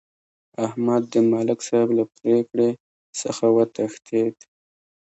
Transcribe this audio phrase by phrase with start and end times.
[0.65, 2.69] احمد د ملک صاحب له پرېکړې
[3.21, 4.43] څخه وتښتېدا.